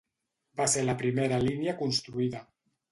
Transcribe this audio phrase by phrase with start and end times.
[0.61, 2.45] Va ser la primera línia construïda.